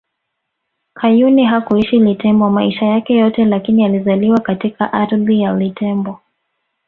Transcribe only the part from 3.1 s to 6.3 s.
yote lakini alizaliwa katika ardhi ya Litembo